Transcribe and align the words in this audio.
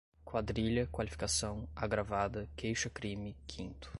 quadrilha, 0.25 0.87
qualificação, 0.87 1.69
agravada, 1.75 2.49
queixa-crime, 2.55 3.37
quinto 3.45 3.87